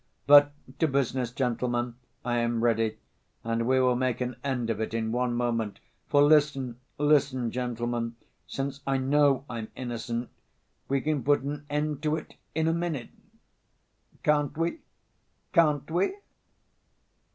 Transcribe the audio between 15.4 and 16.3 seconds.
Can't we?"